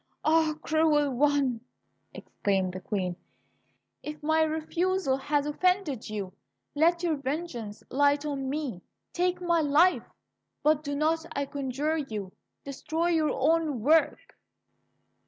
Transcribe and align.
"Ah, 0.25 0.55
cruel 0.63 1.11
one!" 1.11 1.61
exclaimed 2.11 2.73
the 2.73 2.79
Queen, 2.79 3.15
"if 4.01 4.23
my 4.23 4.41
refusal 4.41 5.15
has 5.15 5.45
offended 5.45 6.09
you, 6.09 6.33
let 6.73 7.03
your 7.03 7.15
vengeance 7.17 7.83
light 7.91 8.25
on 8.25 8.49
me. 8.49 8.81
Take 9.13 9.39
my 9.43 9.61
life, 9.61 10.09
but 10.63 10.83
do 10.83 10.95
not, 10.95 11.23
I 11.35 11.45
conjure 11.45 11.97
you, 11.97 12.31
destroy 12.65 13.09
your 13.09 13.29
own 13.31 13.81
work." 13.81 14.17